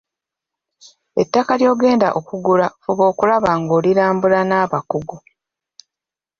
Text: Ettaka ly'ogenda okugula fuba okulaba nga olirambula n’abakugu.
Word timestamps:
Ettaka 1.21 1.53
ly'ogenda 1.59 2.07
okugula 2.19 2.67
fuba 2.83 3.03
okulaba 3.11 3.49
nga 3.59 3.73
olirambula 3.79 4.39
n’abakugu. 4.45 5.17